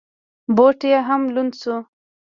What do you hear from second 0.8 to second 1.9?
یې هم لوند شو.